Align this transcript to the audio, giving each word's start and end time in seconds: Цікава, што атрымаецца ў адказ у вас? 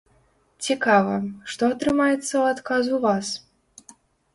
Цікава, 0.67 1.19
што 1.57 1.63
атрымаецца 1.75 2.21
ў 2.23 2.43
адказ 2.59 2.85
у 2.97 3.05
вас? 3.09 3.27